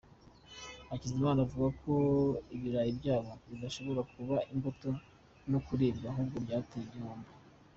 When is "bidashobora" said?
3.49-4.01